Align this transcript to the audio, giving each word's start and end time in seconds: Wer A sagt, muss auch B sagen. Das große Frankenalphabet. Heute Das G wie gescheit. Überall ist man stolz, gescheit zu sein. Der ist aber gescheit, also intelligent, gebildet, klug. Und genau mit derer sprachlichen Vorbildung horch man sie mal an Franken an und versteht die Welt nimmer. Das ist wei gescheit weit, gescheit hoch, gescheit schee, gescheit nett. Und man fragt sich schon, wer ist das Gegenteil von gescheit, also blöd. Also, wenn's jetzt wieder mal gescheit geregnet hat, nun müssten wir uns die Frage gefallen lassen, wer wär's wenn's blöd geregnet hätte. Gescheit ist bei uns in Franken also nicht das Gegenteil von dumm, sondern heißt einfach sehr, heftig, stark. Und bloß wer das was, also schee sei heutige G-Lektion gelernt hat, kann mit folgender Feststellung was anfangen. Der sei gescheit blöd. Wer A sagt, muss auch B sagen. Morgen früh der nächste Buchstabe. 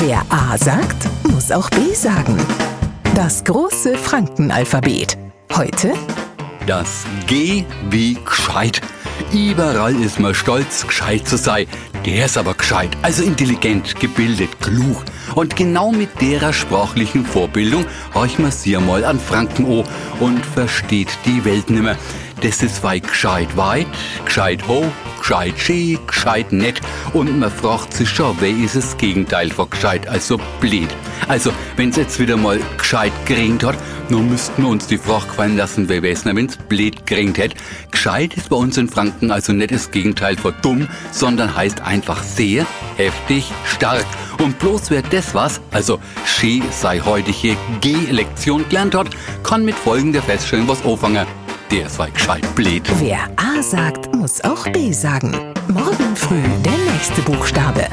Wer 0.00 0.22
A 0.30 0.56
sagt, 0.56 1.08
muss 1.24 1.50
auch 1.50 1.68
B 1.70 1.92
sagen. 1.92 2.36
Das 3.16 3.42
große 3.42 3.96
Frankenalphabet. 3.96 5.18
Heute 5.56 5.92
Das 6.68 7.04
G 7.26 7.64
wie 7.90 8.16
gescheit. 8.24 8.80
Überall 9.32 10.00
ist 10.00 10.20
man 10.20 10.36
stolz, 10.36 10.86
gescheit 10.86 11.26
zu 11.26 11.36
sein. 11.36 11.66
Der 12.06 12.26
ist 12.26 12.38
aber 12.38 12.54
gescheit, 12.54 12.96
also 13.02 13.24
intelligent, 13.24 13.98
gebildet, 13.98 14.60
klug. 14.60 15.04
Und 15.34 15.56
genau 15.56 15.90
mit 15.90 16.20
derer 16.20 16.52
sprachlichen 16.52 17.26
Vorbildung 17.26 17.84
horch 18.14 18.38
man 18.38 18.52
sie 18.52 18.76
mal 18.76 19.04
an 19.04 19.18
Franken 19.18 19.64
an 19.66 19.84
und 20.20 20.46
versteht 20.46 21.08
die 21.26 21.44
Welt 21.44 21.70
nimmer. 21.70 21.96
Das 22.40 22.62
ist 22.62 22.84
wei 22.84 23.00
gescheit 23.00 23.56
weit, 23.56 23.86
gescheit 24.24 24.66
hoch, 24.68 24.86
gescheit 25.18 25.54
schee, 25.58 25.98
gescheit 26.06 26.52
nett. 26.52 26.80
Und 27.12 27.36
man 27.38 27.50
fragt 27.50 27.94
sich 27.94 28.08
schon, 28.08 28.36
wer 28.38 28.50
ist 28.50 28.76
das 28.76 28.96
Gegenteil 28.96 29.50
von 29.50 29.68
gescheit, 29.68 30.06
also 30.06 30.38
blöd. 30.60 30.88
Also, 31.26 31.52
wenn's 31.76 31.96
jetzt 31.96 32.20
wieder 32.20 32.36
mal 32.36 32.60
gescheit 32.76 33.12
geregnet 33.26 33.64
hat, 33.64 33.76
nun 34.08 34.30
müssten 34.30 34.62
wir 34.62 34.70
uns 34.70 34.86
die 34.86 34.98
Frage 34.98 35.26
gefallen 35.26 35.56
lassen, 35.56 35.88
wer 35.88 36.02
wär's 36.02 36.24
wenn's 36.24 36.56
blöd 36.56 37.06
geregnet 37.06 37.38
hätte. 37.38 37.56
Gescheit 37.90 38.34
ist 38.34 38.50
bei 38.50 38.56
uns 38.56 38.78
in 38.78 38.88
Franken 38.88 39.32
also 39.32 39.52
nicht 39.52 39.72
das 39.72 39.90
Gegenteil 39.90 40.36
von 40.36 40.54
dumm, 40.62 40.88
sondern 41.10 41.56
heißt 41.56 41.80
einfach 41.80 42.22
sehr, 42.22 42.66
heftig, 42.96 43.50
stark. 43.64 44.06
Und 44.38 44.60
bloß 44.60 44.90
wer 44.90 45.02
das 45.02 45.34
was, 45.34 45.60
also 45.72 45.98
schee 46.24 46.62
sei 46.70 47.00
heutige 47.00 47.56
G-Lektion 47.80 48.68
gelernt 48.68 48.94
hat, 48.94 49.08
kann 49.42 49.64
mit 49.64 49.74
folgender 49.74 50.22
Feststellung 50.22 50.68
was 50.68 50.84
anfangen. 50.84 51.26
Der 51.70 51.88
sei 51.90 52.10
gescheit 52.10 52.54
blöd. 52.54 52.82
Wer 52.98 53.28
A 53.36 53.62
sagt, 53.62 54.14
muss 54.14 54.42
auch 54.42 54.66
B 54.72 54.90
sagen. 54.90 55.32
Morgen 55.68 56.16
früh 56.16 56.42
der 56.64 56.78
nächste 56.92 57.20
Buchstabe. 57.22 57.86